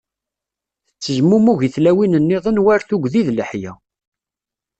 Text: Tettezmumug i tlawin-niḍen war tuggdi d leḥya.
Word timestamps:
Tettezmumug 0.89 1.59
i 1.67 1.69
tlawin-niḍen 1.75 2.61
war 2.65 2.81
tuggdi 2.83 3.21
d 3.27 3.27
leḥya. 3.37 3.73